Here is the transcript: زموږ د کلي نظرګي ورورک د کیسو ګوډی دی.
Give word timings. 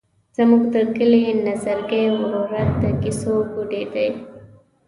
زموږ 0.37 0.63
د 0.75 0.75
کلي 0.95 1.23
نظرګي 1.47 2.03
ورورک 2.19 2.69
د 2.81 2.83
کیسو 3.01 3.33
ګوډی 3.51 3.83
دی. 3.93 4.09